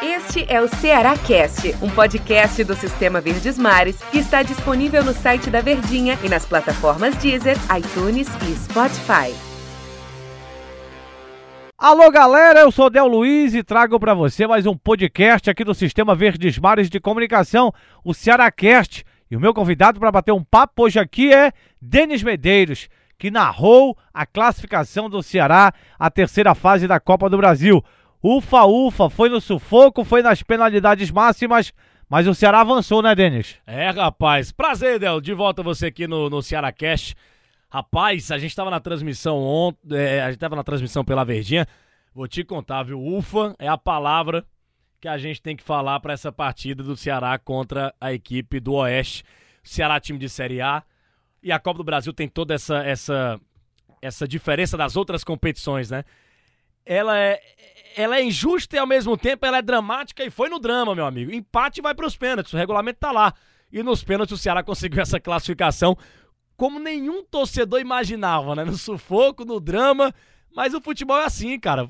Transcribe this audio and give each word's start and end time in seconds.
Este 0.00 0.46
é 0.48 0.60
o 0.60 0.68
Ceará 0.68 1.16
Cast, 1.16 1.74
um 1.82 1.90
podcast 1.90 2.62
do 2.62 2.76
Sistema 2.76 3.20
Verdes 3.20 3.58
Mares 3.58 4.00
que 4.04 4.18
está 4.18 4.44
disponível 4.44 5.02
no 5.02 5.12
site 5.12 5.50
da 5.50 5.60
Verdinha 5.60 6.16
e 6.22 6.28
nas 6.28 6.46
plataformas 6.46 7.16
Deezer, 7.16 7.56
iTunes 7.76 8.28
e 8.48 8.54
Spotify. 8.54 9.34
Alô 11.76 12.08
galera, 12.12 12.60
eu 12.60 12.70
sou 12.70 12.88
Del 12.88 13.08
Luiz 13.08 13.52
e 13.52 13.64
trago 13.64 13.98
para 13.98 14.14
você 14.14 14.46
mais 14.46 14.64
um 14.64 14.76
podcast 14.76 15.50
aqui 15.50 15.64
do 15.64 15.74
Sistema 15.74 16.14
Verdes 16.14 16.56
Mares 16.56 16.88
de 16.88 17.00
Comunicação, 17.00 17.74
o 18.04 18.14
Cearacast. 18.14 19.04
E 19.28 19.36
o 19.36 19.40
meu 19.40 19.52
convidado 19.52 19.98
para 19.98 20.12
bater 20.12 20.30
um 20.30 20.44
papo 20.44 20.84
hoje 20.84 21.00
aqui 21.00 21.34
é 21.34 21.50
Denis 21.80 22.22
Medeiros, 22.22 22.88
que 23.18 23.28
narrou 23.28 23.98
a 24.14 24.24
classificação 24.24 25.10
do 25.10 25.20
Ceará 25.20 25.72
à 25.98 26.08
terceira 26.08 26.54
fase 26.54 26.86
da 26.86 27.00
Copa 27.00 27.28
do 27.28 27.36
Brasil. 27.36 27.82
Ufa, 28.22 28.64
ufa, 28.64 29.10
foi 29.10 29.28
no 29.28 29.40
sufoco, 29.40 30.04
foi 30.04 30.22
nas 30.22 30.42
penalidades 30.42 31.10
máximas, 31.10 31.72
mas 32.08 32.28
o 32.28 32.34
Ceará 32.34 32.60
avançou, 32.60 33.02
né, 33.02 33.14
Denis? 33.14 33.56
É, 33.66 33.90
rapaz. 33.90 34.52
Prazer, 34.52 35.00
Del, 35.00 35.20
de 35.20 35.34
volta 35.34 35.62
você 35.62 35.86
aqui 35.86 36.06
no, 36.06 36.30
no 36.30 36.40
Ceará 36.40 36.70
Cast. 36.70 37.16
Rapaz, 37.68 38.30
a 38.30 38.38
gente 38.38 38.54
tava 38.54 38.70
na 38.70 38.78
transmissão 38.78 39.38
ontem, 39.38 39.96
é, 39.96 40.22
a 40.22 40.30
gente 40.30 40.38
tava 40.38 40.54
na 40.54 40.62
transmissão 40.62 41.04
pela 41.04 41.24
Verdinha. 41.24 41.66
Vou 42.14 42.28
te 42.28 42.44
contar, 42.44 42.82
viu? 42.82 43.00
Ufa 43.02 43.56
é 43.58 43.66
a 43.66 43.78
palavra 43.78 44.44
que 45.00 45.08
a 45.08 45.18
gente 45.18 45.42
tem 45.42 45.56
que 45.56 45.64
falar 45.64 45.98
para 45.98 46.12
essa 46.12 46.30
partida 46.30 46.82
do 46.82 46.96
Ceará 46.96 47.36
contra 47.38 47.92
a 48.00 48.12
equipe 48.12 48.60
do 48.60 48.74
Oeste. 48.74 49.24
Ceará 49.64 49.98
time 49.98 50.18
de 50.18 50.28
Série 50.28 50.60
A. 50.60 50.84
E 51.42 51.50
a 51.50 51.58
Copa 51.58 51.78
do 51.78 51.84
Brasil 51.84 52.12
tem 52.12 52.28
toda 52.28 52.54
essa 52.54 52.84
essa 52.84 53.40
essa 54.00 54.28
diferença 54.28 54.76
das 54.76 54.96
outras 54.96 55.24
competições, 55.24 55.90
né? 55.90 56.04
Ela 56.84 57.18
é 57.18 57.40
ela 57.96 58.16
é 58.16 58.24
injusta 58.24 58.76
e 58.76 58.78
ao 58.78 58.86
mesmo 58.86 59.16
tempo 59.16 59.44
ela 59.44 59.58
é 59.58 59.62
dramática 59.62 60.24
e 60.24 60.30
foi 60.30 60.48
no 60.48 60.58
drama, 60.58 60.94
meu 60.94 61.04
amigo. 61.04 61.32
Empate 61.32 61.82
vai 61.82 61.94
para 61.94 62.06
os 62.06 62.16
pênaltis, 62.16 62.52
o 62.52 62.56
regulamento 62.56 62.98
tá 62.98 63.12
lá. 63.12 63.34
E 63.70 63.82
nos 63.82 64.02
pênaltis 64.02 64.38
o 64.38 64.42
Ceará 64.42 64.62
conseguiu 64.64 65.02
essa 65.02 65.20
classificação 65.20 65.96
como 66.56 66.78
nenhum 66.78 67.24
torcedor 67.24 67.80
imaginava, 67.80 68.54
né? 68.54 68.64
No 68.64 68.76
sufoco, 68.76 69.44
no 69.44 69.58
drama. 69.58 70.14
Mas 70.54 70.74
o 70.74 70.82
futebol 70.82 71.18
é 71.18 71.24
assim, 71.24 71.58
cara. 71.58 71.88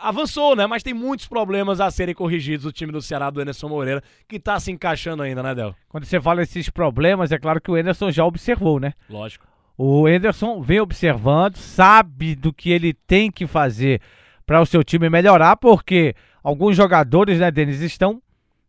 Avançou, 0.00 0.54
né? 0.54 0.66
Mas 0.66 0.84
tem 0.84 0.94
muitos 0.94 1.26
problemas 1.26 1.80
a 1.80 1.90
serem 1.90 2.14
corrigidos 2.14 2.64
o 2.64 2.70
time 2.70 2.92
do 2.92 3.02
Ceará 3.02 3.28
do 3.28 3.40
Enerson 3.40 3.68
Moreira, 3.68 4.02
que 4.28 4.38
tá 4.38 4.58
se 4.60 4.70
encaixando 4.70 5.22
ainda, 5.22 5.42
né, 5.42 5.52
Del? 5.52 5.74
Quando 5.88 6.04
você 6.04 6.20
fala 6.20 6.42
esses 6.42 6.70
problemas, 6.70 7.32
é 7.32 7.38
claro 7.38 7.60
que 7.60 7.70
o 7.70 7.76
Enerson 7.76 8.12
já 8.12 8.24
observou, 8.24 8.78
né? 8.78 8.94
Lógico. 9.10 9.47
O 9.80 10.06
Anderson 10.06 10.60
vem 10.60 10.80
observando, 10.80 11.56
sabe 11.56 12.34
do 12.34 12.52
que 12.52 12.70
ele 12.70 12.92
tem 12.92 13.30
que 13.30 13.46
fazer 13.46 14.00
para 14.44 14.60
o 14.60 14.66
seu 14.66 14.82
time 14.82 15.08
melhorar, 15.08 15.56
porque 15.56 16.16
alguns 16.42 16.76
jogadores, 16.76 17.38
né, 17.38 17.48
Denis, 17.48 17.80
estão 17.80 18.20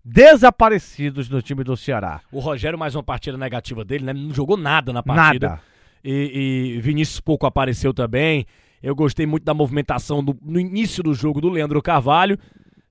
desaparecidos 0.05 1.27
no 1.27 1.41
time 1.41 1.63
do 1.63 1.75
Ceará. 1.75 2.21
O 2.31 2.39
Rogério, 2.39 2.77
mais 2.77 2.93
uma 2.93 3.01
partida 3.01 3.37
negativa 3.39 3.83
dele, 3.83 4.05
né? 4.05 4.13
Não 4.13 4.31
jogou 4.31 4.55
nada 4.55 4.93
na 4.93 5.01
partida. 5.01 5.49
Nada. 5.49 5.61
E, 6.03 6.75
e 6.75 6.81
Vinícius 6.81 7.19
pouco 7.19 7.47
apareceu 7.47 7.91
também. 7.91 8.45
Eu 8.81 8.95
gostei 8.95 9.25
muito 9.25 9.43
da 9.43 9.53
movimentação 9.53 10.23
do, 10.23 10.37
no 10.43 10.59
início 10.59 11.01
do 11.01 11.13
jogo 11.15 11.41
do 11.41 11.49
Leandro 11.49 11.81
Carvalho. 11.81 12.37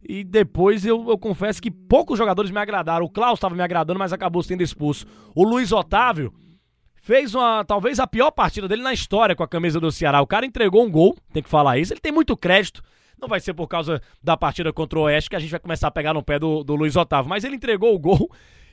E 0.03 0.25
depois 0.25 0.85
eu, 0.85 1.09
eu 1.09 1.17
confesso 1.17 1.63
que 1.63 1.71
poucos 1.71 2.19
jogadores 2.19 2.51
me 2.51 2.59
agradaram. 2.59 3.07
O 3.07 3.11
Klaus 3.11 3.39
estava 3.39 3.55
me 3.55 3.63
agradando, 3.63 3.99
mas 3.99 4.13
acabou 4.13 4.43
sendo 4.43 4.63
expulso. 4.63 5.07
O 5.35 5.45
Luiz 5.45 5.71
Otávio 5.71 6.33
fez 7.01 7.35
uma 7.35 7.65
talvez 7.65 7.99
a 7.99 8.07
pior 8.07 8.31
partida 8.31 8.69
dele 8.69 8.83
na 8.83 8.93
história 8.93 9.35
com 9.35 9.43
a 9.43 9.49
camisa 9.49 9.81
do 9.81 9.91
Ceará. 9.91 10.21
O 10.21 10.27
cara 10.27 10.47
entregou 10.47 10.85
um 10.85 10.91
gol, 10.91 11.17
tem 11.33 11.43
que 11.43 11.49
falar 11.49 11.79
isso. 11.79 11.93
Ele 11.93 12.01
tem 12.01 12.13
muito 12.13 12.37
crédito. 12.37 12.83
Não 13.21 13.29
vai 13.29 13.41
ser 13.41 13.53
por 13.53 13.67
causa 13.67 14.01
da 14.23 14.37
partida 14.37 14.73
contra 14.73 14.99
o 14.99 15.03
Oeste 15.03 15.31
que 15.31 15.37
a 15.37 15.39
gente 15.39 15.51
vai 15.51 15.61
começar 15.61 15.89
a 15.89 15.91
pegar 15.91 16.15
no 16.15 16.23
pé 16.23 16.39
do, 16.39 16.63
do 16.63 16.77
Luiz 16.77 16.95
Otávio, 16.95 17.29
mas 17.29 17.45
ele 17.45 17.57
entregou 17.57 17.95
o 17.95 17.99
gol. 17.99 18.31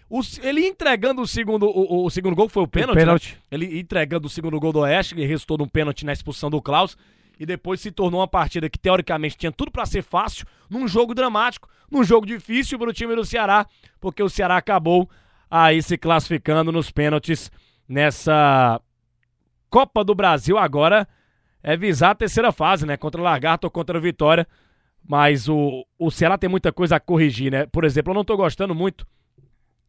O, 0.08 0.22
ele 0.44 0.68
entregando 0.68 1.22
o 1.24 1.28
segundo, 1.28 1.66
o, 1.66 2.06
o, 2.06 2.10
segundo 2.12 2.36
gol, 2.36 2.48
que 2.48 2.54
foi 2.54 2.62
o 2.62 2.68
pênalti. 2.68 2.98
pênalti. 2.98 3.34
Né? 3.34 3.42
Ele 3.52 3.80
entregando 3.80 4.28
o 4.28 4.30
segundo 4.30 4.60
gol 4.60 4.72
do 4.72 4.80
Oeste, 4.80 5.16
que 5.16 5.26
restou 5.26 5.58
num 5.58 5.68
pênalti 5.68 6.06
na 6.06 6.14
expulsão 6.14 6.50
do 6.50 6.62
Klaus. 6.62 6.96
E 7.40 7.46
depois 7.46 7.82
se 7.82 7.92
tornou 7.92 8.22
uma 8.22 8.28
partida 8.28 8.70
que 8.70 8.78
teoricamente 8.78 9.36
tinha 9.36 9.52
tudo 9.52 9.72
para 9.72 9.86
ser 9.86 10.04
fácil, 10.04 10.46
num 10.70 10.88
jogo 10.88 11.14
dramático, 11.16 11.68
num 11.90 12.04
jogo 12.04 12.26
difícil 12.26 12.78
para 12.78 12.90
o 12.90 12.94
time 12.94 13.16
do 13.16 13.26
Ceará, 13.26 13.66
porque 14.00 14.22
o 14.22 14.30
Ceará 14.30 14.58
acabou 14.58 15.10
aí 15.50 15.82
se 15.82 15.98
classificando 15.98 16.72
nos 16.72 16.92
pênaltis 16.92 17.52
nessa 17.88 18.82
Copa 19.70 20.04
do 20.04 20.16
Brasil 20.16 20.58
agora 20.58 21.08
é 21.62 21.76
visar 21.76 22.12
a 22.12 22.16
terceira 22.16 22.52
fase, 22.52 22.86
né? 22.86 22.96
Contra 22.96 23.20
o 23.20 23.24
Lagarto 23.24 23.68
ou 23.68 23.72
contra 23.72 23.98
o 23.98 24.02
Vitória. 24.02 24.48
Mas 25.08 25.48
o, 25.48 25.86
o 26.00 26.10
Ceará 26.10 26.38
tem 26.38 26.50
muita 26.50 26.72
coisa 26.72 26.96
a 26.96 27.00
corrigir, 27.00 27.52
né? 27.52 27.66
Por 27.68 27.84
exemplo, 27.84 28.12
eu 28.12 28.16
não 28.16 28.24
tô 28.24 28.36
gostando 28.36 28.74
muito 28.74 29.06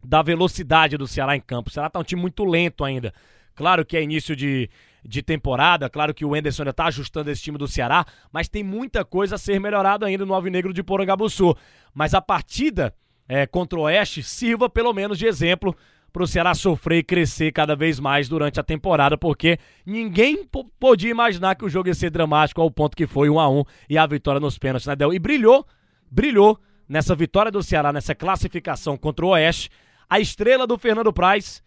da 0.04 0.22
velocidade 0.22 0.96
do 0.96 1.06
Ceará 1.06 1.36
em 1.36 1.40
campo. 1.40 1.68
O 1.68 1.72
Ceará 1.72 1.88
tá 1.88 1.98
um 1.98 2.04
time 2.04 2.20
muito 2.20 2.44
lento 2.44 2.84
ainda. 2.84 3.12
Claro 3.54 3.84
que 3.84 3.96
é 3.96 4.02
início 4.02 4.36
de, 4.36 4.68
de 5.04 5.22
temporada, 5.22 5.88
claro 5.88 6.12
que 6.12 6.24
o 6.24 6.36
Enderson 6.36 6.62
ainda 6.62 6.72
tá 6.72 6.86
ajustando 6.86 7.30
esse 7.30 7.42
time 7.42 7.56
do 7.56 7.66
Ceará, 7.66 8.04
mas 8.30 8.48
tem 8.48 8.62
muita 8.62 9.04
coisa 9.04 9.36
a 9.36 9.38
ser 9.38 9.58
melhorada 9.58 10.04
ainda 10.04 10.26
no 10.26 10.34
Alvinegro 10.34 10.74
de 10.74 10.82
Porangabuçu. 10.82 11.56
Mas 11.94 12.12
a 12.12 12.20
partida 12.20 12.94
é, 13.28 13.46
contra 13.46 13.78
o 13.78 13.82
Oeste 13.82 14.22
sirva 14.22 14.68
pelo 14.68 14.92
menos 14.92 15.18
de 15.18 15.26
exemplo 15.26 15.74
para 16.16 16.24
o 16.24 16.26
Ceará 16.26 16.54
sofrer 16.54 17.00
e 17.00 17.02
crescer 17.02 17.52
cada 17.52 17.76
vez 17.76 18.00
mais 18.00 18.26
durante 18.26 18.58
a 18.58 18.62
temporada, 18.62 19.18
porque 19.18 19.58
ninguém 19.84 20.48
podia 20.80 21.10
imaginar 21.10 21.54
que 21.56 21.64
o 21.66 21.68
jogo 21.68 21.88
ia 21.88 21.94
ser 21.94 22.08
dramático 22.08 22.58
ao 22.58 22.70
ponto 22.70 22.96
que 22.96 23.06
foi 23.06 23.28
1 23.28 23.38
a 23.38 23.50
1 23.50 23.64
e 23.90 23.98
a 23.98 24.06
vitória 24.06 24.40
nos 24.40 24.56
pênaltis, 24.56 24.86
né, 24.86 24.96
Del? 24.96 25.12
E 25.12 25.18
brilhou, 25.18 25.66
brilhou 26.10 26.58
nessa 26.88 27.14
vitória 27.14 27.52
do 27.52 27.62
Ceará, 27.62 27.92
nessa 27.92 28.14
classificação 28.14 28.96
contra 28.96 29.26
o 29.26 29.28
Oeste, 29.28 29.68
a 30.08 30.18
estrela 30.18 30.66
do 30.66 30.78
Fernando 30.78 31.12
Praz, 31.12 31.62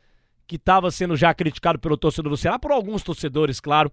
que 0.48 0.56
estava 0.56 0.90
sendo 0.90 1.16
já 1.16 1.32
criticado 1.32 1.78
pelo 1.78 1.96
torcedor 1.96 2.32
do 2.32 2.38
Ceará, 2.38 2.58
por 2.58 2.72
alguns 2.72 3.04
torcedores, 3.04 3.60
claro, 3.60 3.92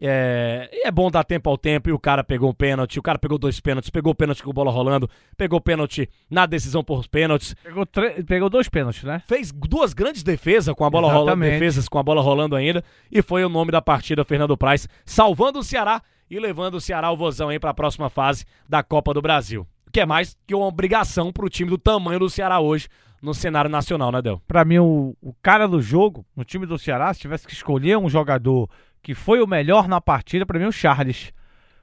é, 0.00 0.70
é 0.84 0.90
bom 0.90 1.10
dar 1.10 1.24
tempo 1.24 1.50
ao 1.50 1.58
tempo 1.58 1.90
e 1.90 1.92
o 1.92 1.98
cara 1.98 2.24
pegou 2.24 2.50
um 2.50 2.54
pênalti, 2.54 2.98
o 2.98 3.02
cara 3.02 3.18
pegou 3.18 3.36
dois 3.36 3.60
pênaltis, 3.60 3.90
pegou 3.90 4.12
o 4.12 4.14
pênalti 4.14 4.42
com 4.42 4.50
a 4.50 4.52
bola 4.52 4.70
rolando, 4.70 5.08
pegou 5.36 5.60
pênalti 5.60 6.08
na 6.30 6.46
decisão 6.46 6.82
por 6.82 7.06
pênaltis. 7.06 7.54
Pegou, 7.62 7.86
pegou 8.26 8.48
dois 8.48 8.68
pênaltis, 8.68 9.02
né? 9.02 9.22
Fez 9.26 9.52
duas 9.52 9.92
grandes 9.92 10.22
defesas 10.22 10.74
com 10.74 10.84
a 10.84 10.90
bola 10.90 11.12
rolando, 11.12 11.42
defesas 11.42 11.88
com 11.88 11.98
a 11.98 12.02
bola 12.02 12.22
rolando 12.22 12.56
ainda 12.56 12.82
e 13.12 13.20
foi 13.20 13.44
o 13.44 13.48
nome 13.48 13.70
da 13.70 13.82
partida 13.82 14.24
Fernando 14.24 14.56
Praz, 14.56 14.88
salvando 15.04 15.58
o 15.58 15.62
Ceará 15.62 16.00
e 16.30 16.38
levando 16.38 16.76
o 16.76 16.80
Ceará 16.80 17.08
ao 17.08 17.16
vozão 17.16 17.50
aí 17.50 17.58
para 17.58 17.70
a 17.70 17.74
próxima 17.74 18.08
fase 18.08 18.46
da 18.66 18.82
Copa 18.82 19.12
do 19.12 19.20
Brasil. 19.20 19.66
Que 19.92 20.00
é 20.00 20.06
mais 20.06 20.36
que 20.46 20.54
uma 20.54 20.66
obrigação 20.66 21.32
para 21.32 21.44
o 21.44 21.50
time 21.50 21.68
do 21.68 21.76
tamanho 21.76 22.20
do 22.20 22.30
Ceará 22.30 22.60
hoje 22.60 22.88
no 23.20 23.34
cenário 23.34 23.70
nacional, 23.70 24.10
né, 24.10 24.22
Del? 24.22 24.40
Para 24.48 24.64
mim, 24.64 24.78
o, 24.78 25.14
o 25.20 25.34
cara 25.42 25.66
do 25.66 25.82
jogo, 25.82 26.24
no 26.34 26.44
time 26.44 26.64
do 26.64 26.78
Ceará, 26.78 27.12
se 27.12 27.20
tivesse 27.20 27.46
que 27.46 27.52
escolher 27.52 27.98
um 27.98 28.08
jogador 28.08 28.68
que 29.02 29.14
foi 29.14 29.40
o 29.40 29.46
melhor 29.46 29.88
na 29.88 30.00
partida, 30.00 30.44
para 30.44 30.58
mim, 30.58 30.66
o 30.66 30.72
Charles. 30.72 31.32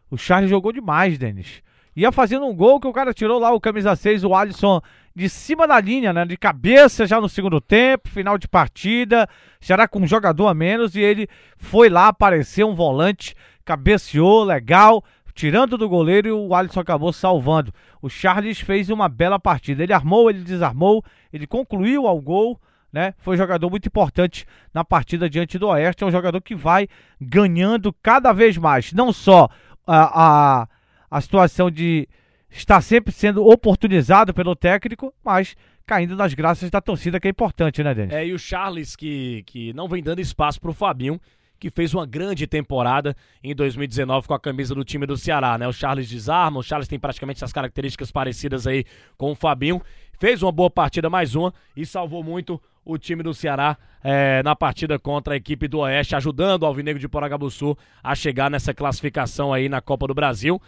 O 0.09 0.17
Charles 0.17 0.50
jogou 0.50 0.72
demais, 0.72 1.17
Denis. 1.17 1.61
Ia 1.95 2.11
fazendo 2.11 2.45
um 2.45 2.55
gol 2.55 2.79
que 2.79 2.88
o 2.88 2.94
cara 2.94 3.11
tirou 3.11 3.39
lá 3.39 3.51
o 3.51 3.59
camisa 3.59 3.95
6, 3.95 4.23
o 4.23 4.35
Alisson, 4.35 4.79
de 5.16 5.28
cima 5.28 5.67
da 5.67 5.79
linha, 5.79 6.13
né? 6.13 6.25
De 6.25 6.38
cabeça 6.38 7.07
já 7.07 7.19
no 7.19 7.28
segundo 7.28 7.59
tempo, 7.59 8.07
final 8.07 8.38
de 8.38 8.47
partida. 8.47 9.28
Já 9.59 9.88
com 9.88 10.01
um 10.01 10.07
jogador 10.07 10.47
a 10.47 10.53
menos 10.53 10.95
e 10.95 11.01
ele 11.01 11.28
foi 11.57 11.89
lá, 11.89 12.09
apareceu 12.09 12.69
um 12.69 12.75
volante, 12.75 13.34
cabeceou, 13.66 14.44
legal, 14.44 15.03
tirando 15.34 15.75
do 15.75 15.89
goleiro 15.89 16.28
e 16.28 16.31
o 16.31 16.53
Alisson 16.53 16.81
acabou 16.81 17.11
salvando. 17.11 17.73
O 17.99 18.09
Charles 18.09 18.59
fez 18.59 18.91
uma 18.91 19.09
bela 19.09 19.39
partida. 19.39 19.81
Ele 19.81 19.91
armou, 19.91 20.29
ele 20.29 20.44
desarmou, 20.44 21.03
ele 21.34 21.47
concluiu 21.47 22.05
ao 22.05 22.22
gol 22.22 22.61
né? 22.91 23.13
Foi 23.19 23.35
um 23.35 23.37
jogador 23.37 23.69
muito 23.69 23.87
importante 23.87 24.45
na 24.73 24.83
partida 24.83 25.29
diante 25.29 25.57
do 25.57 25.67
Oeste. 25.67 26.03
É 26.03 26.07
um 26.07 26.11
jogador 26.11 26.41
que 26.41 26.55
vai 26.55 26.87
ganhando 27.19 27.93
cada 28.01 28.31
vez 28.31 28.57
mais. 28.57 28.93
Não 28.93 29.11
só 29.11 29.49
a, 29.85 30.61
a, 30.61 30.67
a 31.09 31.21
situação 31.21 31.69
de 31.69 32.07
estar 32.49 32.81
sempre 32.81 33.11
sendo 33.11 33.45
oportunizado 33.45 34.34
pelo 34.34 34.55
técnico, 34.55 35.13
mas 35.23 35.55
caindo 35.85 36.16
nas 36.16 36.34
graças 36.34 36.69
da 36.69 36.81
torcida, 36.81 37.19
que 37.19 37.28
é 37.28 37.31
importante, 37.31 37.81
né, 37.81 37.93
Denis? 37.93 38.13
É, 38.13 38.25
e 38.25 38.34
o 38.34 38.39
Charles, 38.39 38.95
que, 38.95 39.43
que 39.45 39.72
não 39.73 39.87
vem 39.87 40.03
dando 40.03 40.19
espaço 40.19 40.59
para 40.59 40.69
o 40.69 40.73
Fabinho, 40.73 41.19
que 41.59 41.69
fez 41.69 41.93
uma 41.93 42.05
grande 42.05 42.45
temporada 42.45 43.16
em 43.43 43.55
2019 43.55 44.28
com 44.28 44.33
a 44.33 44.40
camisa 44.40 44.75
do 44.75 44.83
time 44.83 45.05
do 45.05 45.17
Ceará, 45.17 45.57
né? 45.57 45.67
O 45.67 45.73
Charles 45.73 46.09
desarma, 46.09 46.59
o 46.59 46.63
Charles 46.63 46.87
tem 46.87 46.99
praticamente 46.99 47.43
as 47.43 47.53
características 47.53 48.11
parecidas 48.11 48.67
aí 48.67 48.85
com 49.17 49.31
o 49.31 49.35
Fabinho. 49.35 49.81
Fez 50.19 50.43
uma 50.43 50.51
boa 50.51 50.69
partida, 50.69 51.09
mais 51.09 51.35
uma, 51.35 51.53
e 51.75 51.85
salvou 51.85 52.23
muito 52.23 52.61
o 52.87 52.97
time 52.97 53.22
do 53.22 53.34
Ceará 53.34 53.78
é, 54.01 54.41
na 54.41 54.55
partida 54.55 54.97
contra 54.97 55.34
a 55.34 55.37
equipe 55.37 55.67
do 55.67 55.79
Oeste, 55.79 56.16
ajudando 56.16 56.63
o 56.63 56.66
Alvinegro 56.66 56.99
de 56.99 57.07
Poragabuçu 57.07 57.78
a 58.01 58.16
chegar 58.16 58.49
nessa 58.49 58.73
classificação 58.73 59.53
aí 59.53 59.67
na 59.67 59.81
Copa 59.81 60.07
do 60.07 60.13
Brasil. 60.13 60.61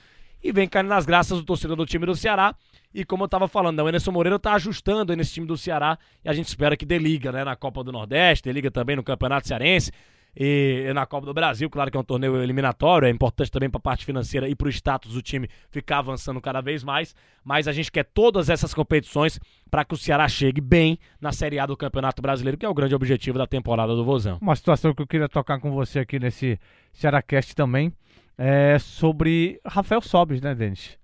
E 0.44 0.51
vem 0.51 0.68
caindo 0.68 0.89
nas 0.89 1.06
graças 1.06 1.38
do 1.38 1.44
torcedor 1.45 1.77
do 1.77 1.86
time 1.86 2.06
do 2.06 2.16
Ceará. 2.16 2.54
E 2.94 3.06
como 3.06 3.24
eu 3.24 3.27
tava 3.30 3.48
falando, 3.48 3.80
o 3.80 3.88
Enerson 3.88 4.12
Moreira 4.12 4.38
tá 4.38 4.54
ajustando 4.54 5.12
aí 5.12 5.18
nesse 5.18 5.33
time 5.33 5.48
do 5.48 5.57
Ceará 5.57 5.98
e 6.24 6.30
a 6.30 6.33
gente 6.33 6.48
espera 6.48 6.75
que 6.75 6.86
dê 6.86 6.98
liga, 6.98 7.31
né, 7.31 7.44
na 7.44 7.56
Copa 7.56 7.83
do 7.83 7.92
Nordeste, 7.92 8.45
dê 8.45 8.51
liga 8.51 8.69
também 8.69 8.95
no 8.95 9.04
Campeonato 9.04 9.48
Cearense. 9.48 9.92
E 10.36 10.92
na 10.94 11.06
Copa 11.06 11.26
do 11.26 11.34
Brasil, 11.34 11.70
claro 11.70 11.90
que 11.90 11.98
é 11.98 12.00
um 12.00 12.04
torneio 12.04 12.42
eliminatório, 12.42 13.08
é 13.08 13.10
importante 13.10 13.52
também 13.52 13.70
para 13.70 13.80
a 13.80 13.81
parte 13.81 14.06
financeira 14.06 14.48
e 14.48 14.56
para 14.56 14.68
o 14.68 14.70
status 14.70 15.14
do 15.14 15.22
time 15.22 15.50
ficar 15.70 16.00
avançando 16.00 16.40
cada 16.40 16.62
vez 16.62 16.84
mais, 16.84 17.16
mas 17.44 17.68
a 17.68 17.72
gente 17.72 17.92
quer 17.92 18.04
todas 18.04 18.50
essas 18.50 18.74
competições 18.74 19.40
para 19.72 19.84
que 19.84 19.94
o 19.94 19.98
Ceará 19.98 20.28
chegue 20.28 20.62
bem 20.62 21.00
na 21.20 21.31
Série 21.31 21.60
A 21.60 21.66
do 21.66 21.76
Campeonato 21.76 22.22
Brasileiro, 22.22 22.58
que 22.58 22.66
é 22.66 22.70
o 22.70 22.74
grande 22.74 22.94
objetivo 22.94 23.38
da 23.38 23.48
temporada 23.48 23.96
do 23.96 24.04
Vozão. 24.04 24.38
Uma 24.42 24.56
situação 24.56 24.94
que 24.94 25.02
eu 25.02 25.08
queria 25.08 25.30
tocar 25.30 25.60
com 25.60 25.72
você 25.72 26.00
aqui 26.00 26.20
nesse 26.20 26.60
Cearacast 26.94 27.56
também 27.56 27.94
é 28.38 28.78
sobre 28.80 29.60
Rafael 29.66 30.02
Sobes, 30.02 30.42
né, 30.42 30.54
Denis? 30.54 30.99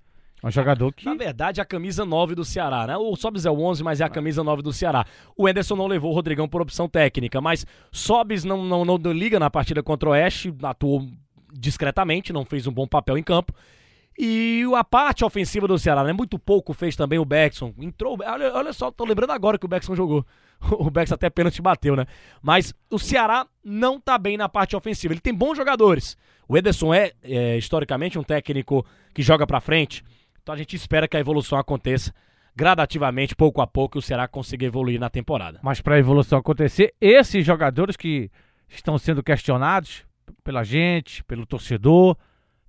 Um 0.45 0.51
jogador 0.51 0.93
que. 0.93 1.05
Na 1.05 1.15
verdade, 1.15 1.59
a 1.59 1.65
camisa 1.65 2.05
9 2.05 2.35
do 2.35 2.45
Ceará, 2.45 2.85
né? 2.85 2.95
O 2.95 3.15
Sobis 3.15 3.47
é 3.47 3.49
o 3.49 3.59
11, 3.59 3.83
mas 3.83 3.99
é 3.99 4.03
a 4.03 4.09
camisa 4.09 4.43
9 4.43 4.61
do 4.61 4.71
Ceará. 4.71 5.03
O 5.35 5.49
Enderson 5.49 5.75
não 5.75 5.87
levou 5.87 6.11
o 6.11 6.13
Rodrigão 6.13 6.47
por 6.47 6.61
opção 6.61 6.87
técnica, 6.87 7.41
mas 7.41 7.65
Sobis 7.91 8.43
não, 8.43 8.63
não, 8.63 8.85
não 8.85 8.97
liga 9.11 9.39
na 9.39 9.49
partida 9.49 9.81
contra 9.81 10.07
o 10.07 10.11
Oeste, 10.11 10.53
atuou 10.61 11.07
discretamente, 11.51 12.31
não 12.31 12.45
fez 12.45 12.67
um 12.67 12.71
bom 12.71 12.87
papel 12.87 13.17
em 13.17 13.23
campo. 13.23 13.53
E 14.17 14.63
a 14.75 14.83
parte 14.83 15.25
ofensiva 15.25 15.67
do 15.67 15.79
Ceará, 15.79 16.03
né? 16.03 16.13
Muito 16.13 16.37
pouco 16.37 16.73
fez 16.73 16.95
também 16.95 17.17
o 17.17 17.25
Beckson. 17.25 17.73
Entrou. 17.79 18.15
Olha, 18.23 18.53
olha 18.53 18.71
só, 18.71 18.91
tô 18.91 19.03
lembrando 19.03 19.31
agora 19.31 19.57
que 19.57 19.65
o 19.65 19.69
Beckson 19.69 19.95
jogou. 19.95 20.25
O 20.71 20.89
Beckson 20.89 21.15
até 21.15 21.29
pênalti 21.29 21.61
bateu, 21.61 21.97
né? 21.97 22.05
Mas 22.41 22.73
o 22.89 22.97
Ceará 22.97 23.45
não 23.63 23.99
tá 23.99 24.17
bem 24.17 24.37
na 24.37 24.47
parte 24.47 24.75
ofensiva. 24.75 25.13
Ele 25.13 25.19
tem 25.19 25.33
bons 25.33 25.57
jogadores. 25.57 26.17
O 26.47 26.55
Ederson 26.55 26.93
é, 26.93 27.11
é 27.23 27.57
historicamente, 27.57 28.17
um 28.17 28.23
técnico 28.23 28.85
que 29.13 29.21
joga 29.21 29.45
pra 29.45 29.59
frente. 29.59 30.03
Então 30.45 30.53
a 30.53 30.57
gente 30.59 30.75
espera 30.75 31.07
que 31.07 31.17
a 31.17 31.19
evolução 31.19 31.57
aconteça 31.57 32.13
gradativamente, 32.55 33.35
pouco 33.35 33.61
a 33.61 33.67
pouco, 33.67 33.97
e 33.97 33.99
o 33.99 34.01
Ceará 34.01 34.27
consiga 34.27 34.63
evoluir 34.63 34.99
na 34.99 35.09
temporada. 35.09 35.59
Mas 35.63 35.81
para 35.81 35.95
a 35.95 35.97
evolução 35.97 36.37
acontecer, 36.37 36.93
esses 37.01 37.43
jogadores 37.43 37.97
que 37.97 38.29
estão 38.69 38.95
sendo 38.99 39.23
questionados 39.23 40.05
pela 40.43 40.63
gente, 40.63 41.23
pelo 41.23 41.47
torcedor, 41.47 42.15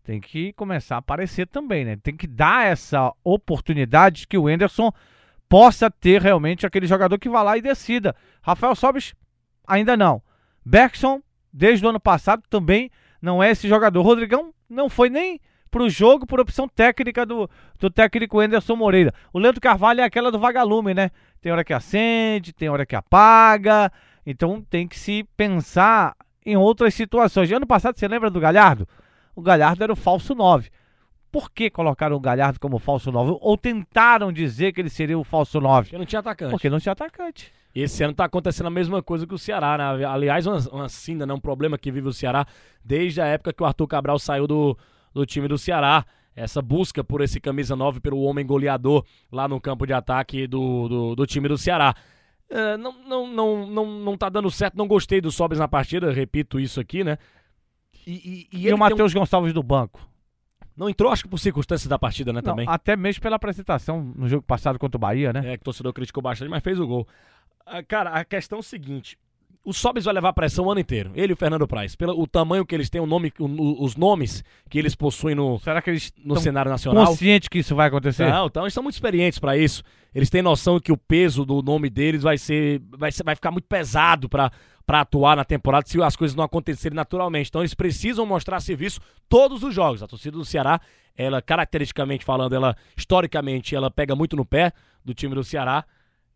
tem 0.03 0.23
que 0.23 0.55
começar 0.55 0.95
a 0.95 0.99
aparecer 1.01 1.47
também, 1.49 1.85
né? 1.85 1.99
Tem 2.03 2.17
que 2.17 2.27
dar 2.27 2.67
essa 2.67 3.13
oportunidade 3.23 4.27
que 4.27 4.39
o 4.39 4.49
Enderson 4.49 4.91
possa 5.47 5.91
ter 5.91 6.23
realmente 6.23 6.65
aquele 6.65 6.87
jogador 6.87 7.19
que 7.19 7.29
vá 7.29 7.43
lá 7.43 7.59
e 7.59 7.61
decida. 7.61 8.17
Rafael 8.41 8.75
Sobis 8.75 9.15
ainda 9.67 9.99
não. 9.99 10.23
Bergson, 10.65 11.21
desde 11.53 11.85
o 11.85 11.91
ano 11.91 12.01
passado, 12.01 12.43
também 12.49 12.91
não 13.21 13.43
é 13.43 13.51
esse 13.51 13.69
jogador. 13.69 14.01
Rodrigão 14.01 14.55
não 14.67 14.89
foi 14.89 15.11
nem 15.11 15.39
para 15.71 15.83
o 15.83 15.91
jogo 15.91 16.27
por 16.27 16.41
opção 16.41 16.69
técnica 16.69 17.27
do, 17.27 17.49
do 17.79 17.91
técnico 17.91 18.41
Anderson 18.41 18.77
Moreira. 18.77 19.13
O 19.33 19.39
Leandro 19.39 19.61
Carvalho 19.61 20.01
é 20.01 20.05
aquela 20.05 20.31
do 20.31 20.39
vagalume, 20.39 20.95
né? 20.95 21.11
Tem 21.41 21.53
hora 21.53 21.65
que 21.65 21.73
acende, 21.73 22.53
tem 22.53 22.69
hora 22.69 22.87
que 22.87 22.97
apaga. 22.97 23.93
Então 24.25 24.61
tem 24.63 24.89
que 24.89 24.99
se 24.99 25.25
pensar 25.37 26.17
em 26.45 26.57
outras 26.57 26.95
situações. 26.95 27.51
Ano 27.53 27.67
passado, 27.67 27.99
você 27.99 28.09
lembra 28.09 28.31
do 28.31 28.41
Galhardo? 28.41 28.89
O 29.35 29.43
Galhardo 29.43 29.85
era 29.85 29.93
o 29.93 29.97
falso 29.97 30.35
9. 30.35 30.71
Por 31.31 31.51
que 31.51 31.69
colocaram 31.69 32.17
o 32.17 32.21
Galhardo 32.21 32.59
como 32.59 32.79
falso 32.79 33.13
9? 33.13 33.39
Ou 33.41 33.59
tentaram 33.59 34.33
dizer 34.33 34.73
que 34.73 34.81
ele 34.81 34.89
seria 34.89 35.19
o 35.19 35.25
falso 35.25 35.61
9? 35.61 35.89
Porque 35.89 35.99
não 35.99 36.07
tinha 36.07 36.21
atacante. 36.21 36.51
Porque 36.51 36.71
não 36.71 36.81
tinha 36.81 36.93
atacante. 36.93 37.53
E 37.75 37.83
esse 37.83 38.03
ano 38.03 38.15
tá 38.15 38.25
acontecendo 38.25 38.69
a 38.69 38.71
mesma 38.71 39.03
coisa 39.03 39.27
que 39.27 39.35
o 39.35 39.39
Ceará, 39.39 39.77
né? 39.77 40.05
Aliás, 40.07 40.47
uma, 40.47 40.59
uma 40.73 40.89
cinda, 40.89 41.27
né? 41.27 41.35
Um 41.35 41.41
problema 41.41 41.77
que 41.77 41.93
vive 41.93 42.09
o 42.09 42.13
Ceará 42.13 42.47
desde 42.83 43.21
a 43.21 43.27
época 43.27 43.53
que 43.53 43.63
o 43.63 43.67
Arthur 43.67 43.87
Cabral 43.87 44.19
saiu 44.19 44.47
do, 44.47 44.79
do 45.17 45.27
time 45.27 45.49
do 45.49 45.57
Ceará. 45.57 46.05
Essa 46.35 46.61
busca 46.61 47.03
por 47.03 47.23
esse 47.23 47.41
camisa 47.41 47.75
9 47.75 48.01
pelo 48.01 48.21
homem 48.21 48.45
goleador 48.45 49.05
lá 49.33 49.49
no 49.49 49.59
campo 49.59 49.87
de 49.87 49.95
ataque 49.95 50.47
do, 50.47 50.87
do, 50.87 51.17
do 51.17 51.27
time 51.27 51.49
do 51.49 51.57
Ceará. 51.57 51.95
Uh, 52.51 52.77
não, 52.79 52.93
não, 53.09 53.27
não, 53.27 53.67
não, 53.67 53.87
não 54.01 54.17
tá 54.17 54.29
dando 54.29 54.51
certo, 54.51 54.77
não 54.77 54.87
gostei 54.87 55.21
do 55.21 55.33
Sobes 55.33 55.59
na 55.59 55.67
partida, 55.67 56.13
repito 56.13 56.61
isso 56.61 56.79
aqui, 56.79 57.03
né? 57.03 57.17
E, 58.07 58.13
e, 58.53 58.59
e, 58.59 58.69
e 58.69 58.73
o 58.73 58.79
Matheus 58.79 59.15
um... 59.15 59.19
Gonçalves 59.19 59.53
do 59.53 59.63
banco? 59.63 60.07
Não 60.77 60.91
entrou, 60.91 61.11
acho 61.11 61.25
que 61.25 61.29
por 61.29 61.39
circunstâncias 61.39 61.89
da 61.89 61.99
partida, 61.99 62.33
né, 62.33 62.41
não, 62.43 62.51
também. 62.51 62.67
Até 62.69 62.95
mesmo 62.95 63.23
pela 63.23 63.37
apresentação 63.37 64.13
no 64.15 64.29
jogo 64.29 64.43
passado 64.43 64.79
contra 64.79 64.99
o 64.99 65.01
Bahia, 65.01 65.33
né? 65.33 65.55
É, 65.55 65.57
que 65.57 65.63
o 65.63 65.65
torcedor 65.65 65.93
criticou 65.95 66.23
bastante, 66.23 66.51
mas 66.51 66.63
fez 66.63 66.79
o 66.79 66.87
gol. 66.87 67.09
Ah, 67.65 67.83
cara, 67.83 68.11
a 68.11 68.25
questão 68.25 68.59
é 68.59 68.61
o 68.61 68.63
seguinte: 68.63 69.19
o 69.67 69.73
Sobis 69.73 70.05
vai 70.05 70.15
levar 70.15 70.33
pressão 70.33 70.67
o 70.67 70.71
ano 70.71 70.79
inteiro. 70.79 71.11
Ele 71.13 71.33
e 71.33 71.35
o 71.35 71.37
Fernando 71.37 71.67
Praz. 71.67 71.97
Pelo 71.97 72.19
o 72.19 72.25
tamanho 72.25 72.65
que 72.65 72.73
eles 72.73 72.89
têm, 72.89 73.01
o 73.01 73.07
nome, 73.07 73.33
o, 73.37 73.85
os 73.85 73.97
nomes 73.97 74.45
que 74.71 74.79
eles 74.79 74.95
possuem 74.95 75.35
no, 75.35 75.59
Será 75.59 75.83
que 75.83 75.91
eles 75.91 76.13
no 76.25 76.39
cenário 76.39 76.71
nacional. 76.71 77.05
consciente 77.05 77.51
que 77.51 77.59
isso 77.59 77.75
vai 77.75 77.89
acontecer? 77.89 78.31
Não, 78.31 78.47
então 78.47 78.63
eles 78.63 78.73
são 78.73 78.81
muito 78.81 78.95
experientes 78.95 79.41
para 79.41 79.57
isso. 79.57 79.83
Eles 80.15 80.31
têm 80.31 80.41
noção 80.41 80.79
que 80.79 80.93
o 80.93 80.97
peso 80.97 81.45
do 81.45 81.63
nome 81.63 81.91
deles 81.91 82.23
vai 82.23 82.39
ser. 82.39 82.81
Vai, 82.97 83.11
ser, 83.11 83.25
vai 83.25 83.35
ficar 83.35 83.51
muito 83.51 83.67
pesado 83.67 84.29
para 84.29 84.53
para 84.87 85.01
atuar 85.01 85.35
na 85.35 85.45
temporada 85.45 85.85
se 85.85 86.01
as 86.01 86.15
coisas 86.15 86.37
não 86.37 86.45
acontecerem 86.45 86.95
naturalmente. 86.95 87.49
Então 87.49 87.61
eles 87.61 87.75
precisam 87.75 88.25
mostrar 88.25 88.61
serviço 88.61 89.01
todos 89.29 89.65
os 89.65 89.75
jogos. 89.75 90.01
A 90.01 90.07
torcida 90.07 90.39
do 90.39 90.45
Ceará, 90.45 90.81
ela 91.17 91.43
caracteristicamente 91.43 92.25
falando, 92.25 92.55
ela 92.55 92.77
historicamente, 92.97 93.75
ela 93.75 93.91
pega 93.91 94.15
muito 94.15 94.37
no 94.37 94.45
pé 94.45 94.73
do 95.05 95.13
time 95.13 95.35
do 95.35 95.43
Ceará. 95.43 95.85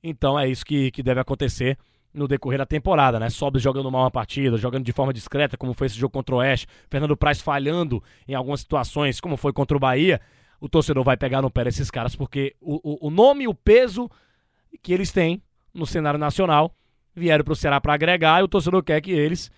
Então 0.03 0.37
é 0.37 0.49
isso 0.49 0.65
que, 0.65 0.91
que 0.91 1.01
deve 1.01 1.21
acontecer 1.21 1.79
no 2.13 2.27
decorrer 2.27 2.59
da 2.59 2.67
temporada, 2.67 3.19
né? 3.21 3.31
Sobe 3.31 3.59
jogando 3.59 3.91
mal 3.91 4.03
uma 4.03 4.11
partida, 4.11 4.57
jogando 4.57 4.85
de 4.85 4.93
forma 4.93 5.13
discreta, 5.13 5.57
como 5.57 5.75
foi 5.75 5.87
esse 5.87 5.97
jogo 5.97 6.13
contra 6.13 6.35
o 6.35 6.39
Oeste, 6.39 6.67
Fernando 6.89 7.17
Praz 7.17 7.41
falhando 7.41 8.03
em 8.27 8.35
algumas 8.35 8.61
situações, 8.61 9.21
como 9.21 9.37
foi 9.37 9.53
contra 9.53 9.77
o 9.77 9.81
Bahia, 9.81 10.21
o 10.61 10.69
torcedor 10.69 11.05
vai 11.05 11.17
pegar 11.17 11.41
no 11.41 11.51
pé 11.51 11.65
desses 11.65 11.91
caras, 11.91 12.15
porque 12.15 12.55
o, 12.61 13.07
o, 13.07 13.09
o 13.09 13.11
nome 13.11 13.45
e 13.45 13.49
o 13.49 13.55
peso 13.55 14.11
que 14.83 14.93
eles 14.93 15.13
têm 15.13 15.43
no 15.73 15.87
cenário 15.87 16.19
nacional 16.19 16.75
vieram 17.15 17.45
para 17.45 17.53
o 17.53 17.57
Ceará 17.57 17.81
para 17.81 17.95
agregar 17.95 18.41
e 18.41 18.45
o 18.45 18.49
torcedor 18.49 18.83
quer 18.83 19.01
que 19.01 19.13
eles 19.13 19.51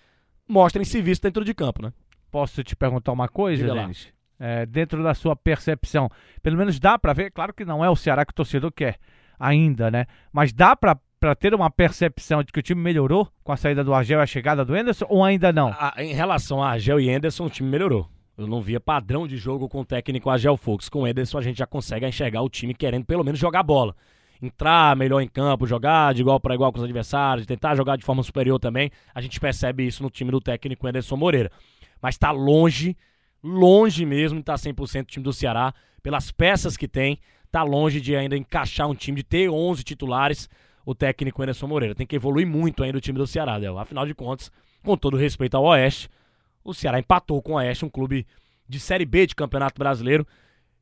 mostrem 0.47 0.85
serviço 0.85 1.21
dentro 1.21 1.43
de 1.43 1.53
campo, 1.53 1.81
né? 1.81 1.91
Posso 2.31 2.63
te 2.63 2.75
perguntar 2.75 3.11
uma 3.11 3.27
coisa, 3.27 3.63
Denis? 3.73 4.11
É, 4.39 4.65
dentro 4.65 5.03
da 5.03 5.13
sua 5.13 5.35
percepção, 5.35 6.09
pelo 6.41 6.57
menos 6.57 6.79
dá 6.79 6.97
para 6.97 7.13
ver, 7.13 7.31
claro 7.31 7.53
que 7.53 7.63
não 7.63 7.85
é 7.85 7.89
o 7.89 7.95
Ceará 7.95 8.25
que 8.25 8.31
o 8.31 8.35
torcedor 8.35 8.71
quer 8.71 8.97
ainda, 9.39 9.91
né? 9.91 10.05
Mas 10.31 10.51
dá 10.51 10.75
para 10.75 10.97
para 11.23 11.35
ter 11.35 11.55
uma 11.55 11.71
percepção 11.71 12.43
de 12.43 12.51
que 12.51 12.59
o 12.59 12.61
time 12.61 12.81
melhorou 12.81 13.29
com 13.45 13.53
a 13.53 13.55
saída 13.55 13.81
do 13.81 13.93
Argel 13.93 14.19
e 14.19 14.23
a 14.23 14.25
chegada 14.25 14.65
do 14.65 14.75
Enderson 14.75 15.05
ou 15.07 15.23
ainda 15.23 15.53
não? 15.53 15.69
A, 15.69 15.93
em 15.99 16.13
relação 16.13 16.61
a 16.61 16.71
Argel 16.71 16.99
e 16.99 17.09
Enderson, 17.09 17.45
o 17.45 17.49
time 17.49 17.69
melhorou. 17.69 18.09
Eu 18.37 18.45
não 18.45 18.61
via 18.61 18.77
padrão 18.77 19.25
de 19.25 19.37
jogo 19.37 19.69
com 19.69 19.79
o 19.79 19.85
técnico 19.85 20.29
Argel 20.29 20.57
Fox. 20.57 20.89
Com 20.89 21.03
o 21.03 21.07
Enderson 21.07 21.37
a 21.37 21.41
gente 21.41 21.59
já 21.59 21.65
consegue 21.65 22.05
enxergar 22.05 22.41
o 22.41 22.49
time 22.49 22.73
querendo 22.73 23.05
pelo 23.05 23.23
menos 23.23 23.39
jogar 23.39 23.63
bola. 23.63 23.95
Entrar 24.41 24.97
melhor 24.97 25.21
em 25.21 25.27
campo, 25.29 25.65
jogar 25.65 26.13
de 26.13 26.19
igual 26.19 26.41
para 26.41 26.55
igual 26.55 26.73
com 26.73 26.79
os 26.79 26.83
adversários, 26.83 27.47
tentar 27.47 27.73
jogar 27.75 27.95
de 27.95 28.03
forma 28.03 28.21
superior 28.21 28.59
também. 28.59 28.91
A 29.15 29.21
gente 29.21 29.39
percebe 29.39 29.87
isso 29.87 30.03
no 30.03 30.09
time 30.09 30.29
do 30.29 30.41
técnico 30.41 30.89
Enderson 30.89 31.15
Moreira. 31.15 31.49
Mas 32.01 32.15
está 32.15 32.31
longe, 32.31 32.97
longe 33.41 34.05
mesmo 34.05 34.39
de 34.39 34.41
estar 34.41 34.57
tá 34.57 34.69
100% 34.69 35.03
o 35.03 35.05
time 35.05 35.23
do 35.23 35.31
Ceará. 35.31 35.73
Pelas 36.01 36.31
peças 36.31 36.75
que 36.75 36.85
tem, 36.85 37.17
tá 37.49 37.63
longe 37.63 38.01
de 38.01 38.13
ainda 38.13 38.35
encaixar 38.35 38.89
um 38.89 38.93
time, 38.93 39.15
de 39.15 39.23
ter 39.23 39.49
11 39.49 39.85
titulares 39.85 40.49
o 40.85 40.93
técnico 40.93 41.41
Anderson 41.41 41.67
Moreira. 41.67 41.95
Tem 41.95 42.05
que 42.05 42.15
evoluir 42.15 42.47
muito 42.47 42.83
ainda 42.83 42.97
o 42.97 43.01
time 43.01 43.17
do 43.17 43.27
Ceará, 43.27 43.59
Del. 43.59 43.77
Afinal 43.77 44.05
de 44.05 44.13
contas, 44.13 44.51
com 44.83 44.97
todo 44.97 45.17
respeito 45.17 45.55
ao 45.55 45.63
Oeste, 45.63 46.09
o 46.63 46.73
Ceará 46.73 46.99
empatou 46.99 47.41
com 47.41 47.53
o 47.53 47.55
Oeste, 47.55 47.85
um 47.85 47.89
clube 47.89 48.25
de 48.67 48.79
Série 48.79 49.05
B 49.05 49.25
de 49.27 49.35
Campeonato 49.35 49.77
Brasileiro, 49.79 50.25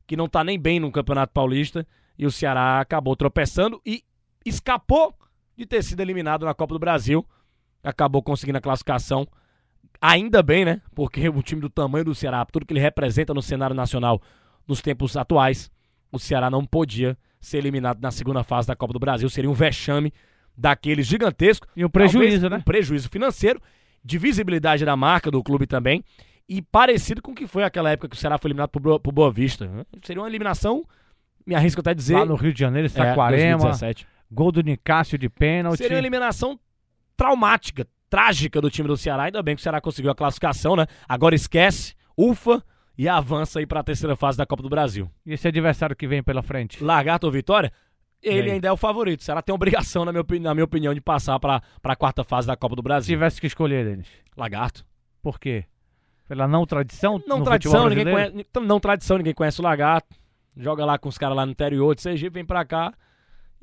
que 0.06 0.16
não 0.16 0.28
tá 0.28 0.44
nem 0.44 0.58
bem 0.58 0.80
no 0.80 0.90
Campeonato 0.90 1.32
Paulista, 1.32 1.86
e 2.18 2.26
o 2.26 2.30
Ceará 2.30 2.80
acabou 2.80 3.16
tropeçando 3.16 3.80
e 3.84 4.04
escapou 4.44 5.14
de 5.56 5.66
ter 5.66 5.82
sido 5.82 6.00
eliminado 6.00 6.44
na 6.44 6.54
Copa 6.54 6.74
do 6.74 6.78
Brasil. 6.78 7.26
Acabou 7.82 8.22
conseguindo 8.22 8.58
a 8.58 8.60
classificação. 8.60 9.26
Ainda 10.00 10.42
bem, 10.42 10.64
né? 10.64 10.80
Porque 10.94 11.28
o 11.28 11.42
time 11.42 11.60
do 11.60 11.70
tamanho 11.70 12.04
do 12.04 12.14
Ceará, 12.14 12.44
tudo 12.44 12.66
que 12.66 12.72
ele 12.72 12.80
representa 12.80 13.32
no 13.32 13.42
cenário 13.42 13.74
nacional 13.74 14.20
nos 14.66 14.80
tempos 14.80 15.16
atuais, 15.16 15.70
o 16.10 16.18
Ceará 16.18 16.50
não 16.50 16.64
podia 16.64 17.16
ser 17.42 17.58
eliminado 17.58 18.00
na 18.00 18.10
segunda 18.10 18.42
fase 18.42 18.68
da 18.68 18.76
Copa 18.76 18.94
do 18.94 18.98
Brasil. 18.98 19.28
Seria 19.28 19.50
um 19.50 19.52
vexame 19.52 20.14
daqueles 20.56 21.06
gigantesco. 21.06 21.66
E 21.76 21.84
um 21.84 21.90
prejuízo, 21.90 22.48
né? 22.48 22.56
Um 22.58 22.62
prejuízo 22.62 23.10
financeiro, 23.10 23.60
de 24.02 24.16
visibilidade 24.16 24.84
da 24.84 24.96
marca 24.96 25.30
do 25.30 25.42
clube 25.42 25.66
também. 25.66 26.02
E 26.48 26.62
parecido 26.62 27.20
com 27.20 27.32
o 27.32 27.34
que 27.34 27.46
foi 27.46 27.64
aquela 27.64 27.90
época 27.90 28.08
que 28.08 28.16
o 28.16 28.18
Ceará 28.18 28.38
foi 28.38 28.48
eliminado 28.48 28.70
por, 28.70 29.00
por 29.00 29.12
Boa 29.12 29.30
Vista. 29.30 29.68
Seria 30.02 30.22
uma 30.22 30.28
eliminação, 30.28 30.84
me 31.44 31.54
arrisco 31.54 31.80
até 31.80 31.92
dizer. 31.92 32.14
Lá 32.14 32.24
no 32.24 32.36
Rio 32.36 32.52
de 32.52 32.60
Janeiro, 32.60 32.88
Saquarema. 32.88 33.70
É, 33.70 33.94
gol 34.30 34.52
do 34.52 34.62
Nicásio 34.62 35.18
de 35.18 35.28
pênalti. 35.28 35.78
Seria 35.78 35.96
uma 35.96 36.00
eliminação 36.00 36.58
traumática, 37.16 37.86
trágica 38.08 38.60
do 38.60 38.70
time 38.70 38.88
do 38.88 38.96
Ceará. 38.96 39.24
Ainda 39.24 39.42
bem 39.42 39.56
que 39.56 39.60
o 39.60 39.62
Ceará 39.62 39.80
conseguiu 39.80 40.10
a 40.10 40.14
classificação, 40.14 40.76
né? 40.76 40.86
Agora 41.08 41.34
esquece, 41.34 41.94
ufa, 42.16 42.62
e 42.96 43.08
avança 43.08 43.58
aí 43.58 43.66
para 43.66 43.80
a 43.80 43.82
terceira 43.82 44.16
fase 44.16 44.38
da 44.38 44.46
Copa 44.46 44.62
do 44.62 44.68
Brasil. 44.68 45.10
E 45.24 45.32
esse 45.32 45.48
adversário 45.48 45.96
que 45.96 46.06
vem 46.06 46.22
pela 46.22 46.42
frente? 46.42 46.82
Lagarto 46.82 47.26
ou 47.26 47.32
Vitória? 47.32 47.72
Ele 48.22 48.52
ainda 48.52 48.68
é 48.68 48.72
o 48.72 48.76
favorito. 48.76 49.20
O 49.20 49.24
Ceará 49.24 49.42
tem 49.42 49.52
obrigação, 49.52 50.04
na 50.04 50.12
minha, 50.12 50.24
na 50.40 50.54
minha 50.54 50.64
opinião, 50.64 50.94
de 50.94 51.00
passar 51.00 51.40
para 51.40 51.60
a 51.82 51.96
quarta 51.96 52.22
fase 52.22 52.46
da 52.46 52.56
Copa 52.56 52.76
do 52.76 52.82
Brasil. 52.82 53.06
Se 53.06 53.12
tivesse 53.12 53.40
que 53.40 53.48
escolher, 53.48 53.84
Denis. 53.84 54.06
Lagarto. 54.36 54.84
Por 55.20 55.40
quê? 55.40 55.64
Pela 56.28 56.46
não 56.46 56.64
tradição? 56.64 57.20
Não 57.26 57.42
tradição, 57.42 57.88
ninguém 57.88 58.04
conhece, 58.04 58.46
não 58.62 58.80
tradição, 58.80 59.18
ninguém 59.18 59.34
conhece 59.34 59.60
o 59.60 59.64
Lagarto. 59.64 60.16
Joga 60.56 60.84
lá 60.84 60.98
com 60.98 61.08
os 61.08 61.18
caras 61.18 61.36
lá 61.36 61.44
no 61.44 61.52
interior 61.52 61.94
de 61.94 62.02
Sergipe, 62.02 62.34
vem 62.34 62.44
para 62.44 62.64
cá 62.64 62.92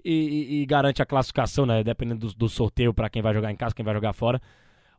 e, 0.04 0.12
e, 0.12 0.62
e, 0.62 0.66
garante 0.66 1.02
a 1.02 1.06
classificação, 1.06 1.66
né? 1.66 1.84
Dependendo 1.84 2.28
do, 2.28 2.34
do 2.34 2.50
sorteio 2.50 2.94
para 2.94 3.10
quem 3.10 3.22
vai 3.22 3.34
jogar 3.34 3.52
em 3.52 3.56
casa, 3.56 3.74
quem 3.74 3.86
vai 3.86 3.94
jogar 3.94 4.14
fora. 4.14 4.42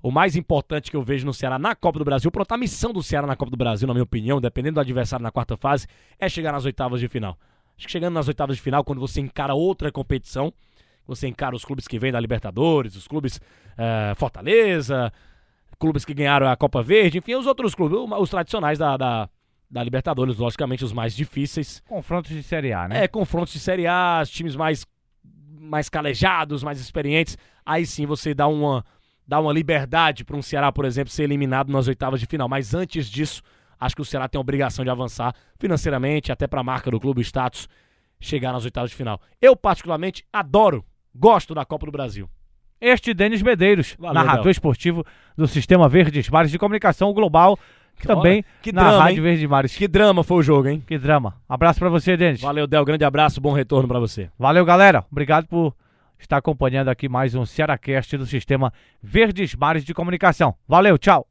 O 0.03 0.11
mais 0.11 0.37
importante 0.37 0.91
que 0.91 0.97
eu 0.97 1.03
vejo 1.03 1.27
no 1.27 1.35
Ceará 1.35 1.59
na 1.59 1.75
Copa 1.75 1.99
do 1.99 2.05
Brasil, 2.05 2.31
pronto, 2.31 2.53
a 2.53 2.57
missão 2.57 2.93
do 2.93 3.03
Ceará 3.03 3.27
na 3.27 3.37
Copa 3.37 3.51
do 3.51 3.57
Brasil, 3.57 3.87
na 3.87 3.95
minha 3.95 4.05
opinião, 4.05 4.41
dependendo 4.41 4.75
do 4.75 4.81
adversário 4.81 5.23
na 5.23 5.31
quarta 5.31 5.57
fase, 5.57 5.87
é 6.19 6.29
chegar 6.29 6.53
nas 6.53 6.65
oitavas 6.65 7.01
de 7.01 7.09
final. 7.09 7.39
Acho 7.77 7.87
que 7.87 7.93
chegando 7.93 8.15
nas 8.15 8.29
oitavas 8.29 8.57
de 8.57 8.63
final, 8.63 8.85
quando 8.85 8.99
você 8.99 9.21
encara 9.21 9.55
outra 9.55 9.91
competição, 9.91 10.53
você 11.07 11.27
encara 11.27 11.57
os 11.57 11.65
clubes 11.65 11.89
que 11.89 11.99
vêm 11.99 12.13
da 12.13 12.21
Libertadores, 12.21 12.95
os 12.97 13.09
clubes 13.09 13.41
é, 13.77 14.15
Fortaleza, 14.17 15.13
clubes 15.79 16.05
que 16.05 16.15
ganharam 16.15 16.49
a 16.49 16.57
Copa 16.57 16.83
Verde, 16.83 17.19
enfim, 17.19 17.35
os 17.35 17.47
outros 17.47 17.75
clubes, 17.75 17.99
os 18.19 18.31
tradicionais 18.31 18.79
da, 18.79 18.97
da, 18.97 19.29
da 19.71 19.83
Libertadores, 19.83 20.37
logicamente 20.37 20.85
os 20.85 20.93
mais 20.93 21.17
difíceis. 21.17 21.83
Confrontos 21.89 22.31
de 22.31 22.43
Série 22.43 22.73
A, 22.73 22.87
né? 22.87 23.05
É, 23.05 23.09
confrontos 23.09 23.53
de 23.53 23.59
Série 23.59 23.87
A, 23.87 24.21
os 24.23 24.31
times 24.31 24.55
mais, 24.55 24.87
mais 25.59 25.89
calejados, 25.89 26.63
mais 26.63 26.81
experientes. 26.81 27.37
Aí 27.65 27.87
sim 27.87 28.05
você 28.05 28.35
dá 28.35 28.47
uma, 28.47 28.85
dá 29.31 29.39
uma 29.39 29.53
liberdade 29.53 30.25
para 30.25 30.37
um 30.37 30.43
Ceará, 30.43 30.73
por 30.73 30.85
exemplo, 30.85 31.13
ser 31.13 31.23
eliminado 31.23 31.73
nas 31.73 31.87
oitavas 31.87 32.19
de 32.19 32.27
final. 32.27 32.49
Mas 32.49 32.75
antes 32.75 33.09
disso, 33.09 33.43
acho 33.79 33.95
que 33.95 34.03
o 34.03 34.05
Ceará 34.05 34.29
tem 34.29 34.37
a 34.37 34.41
obrigação 34.41 34.85
de 34.85 34.91
avançar 34.91 35.33
financeiramente, 35.57 36.33
até 36.33 36.49
para 36.49 36.61
a 36.61 36.65
marca 36.65 36.91
do 36.91 36.99
clube, 36.99 37.21
status, 37.21 37.69
chegar 38.19 38.53
nas 38.53 38.65
oitavas 38.65 38.91
de 38.91 38.97
final. 38.97 39.21
Eu, 39.41 39.55
particularmente, 39.55 40.25
adoro, 40.33 40.85
gosto 41.15 41.55
da 41.55 41.65
Copa 41.65 41.87
do 41.87 41.93
Brasil. 41.93 42.29
Este 42.81 43.15
Denis 43.15 43.41
Medeiros, 43.41 43.95
Valeu, 44.01 44.15
narrador 44.15 44.43
Del. 44.43 44.51
esportivo 44.51 45.07
do 45.37 45.47
Sistema 45.47 45.89
Verdes 45.89 46.29
Mares 46.29 46.51
de 46.51 46.59
Comunicação 46.59 47.13
Global, 47.13 47.57
que 48.01 48.09
também 48.09 48.45
que 48.61 48.73
na 48.73 48.83
drama, 48.83 48.99
Rádio 49.05 49.19
hein? 49.19 49.23
Verdes 49.23 49.49
Mares. 49.49 49.77
Que 49.77 49.87
drama 49.87 50.25
foi 50.25 50.39
o 50.39 50.43
jogo, 50.43 50.67
hein? 50.67 50.83
Que 50.85 50.99
drama. 50.99 51.37
Abraço 51.49 51.79
para 51.79 51.89
você, 51.89 52.17
Denis. 52.17 52.41
Valeu, 52.41 52.67
Del. 52.67 52.85
Grande 52.85 53.05
abraço, 53.05 53.41
bom 53.41 53.53
retorno 53.53 53.87
para 53.87 54.01
você. 54.01 54.29
Valeu, 54.37 54.65
galera. 54.65 55.05
Obrigado 55.09 55.47
por 55.47 55.73
estar 56.21 56.37
acompanhando 56.37 56.89
aqui 56.89 57.09
mais 57.09 57.35
um 57.35 57.45
Cearacast 57.45 58.17
do 58.17 58.27
Sistema 58.27 58.73
Verdes 59.03 59.55
Mares 59.55 59.85
de 59.85 59.95
Comunicação. 59.95 60.55
Valeu, 60.69 60.99
tchau. 60.99 61.30